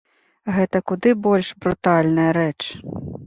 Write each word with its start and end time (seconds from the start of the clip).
Гэта 0.55 0.81
куды 0.91 1.09
больш 1.27 1.47
брутальная 1.65 2.27
рэч. 2.41 2.57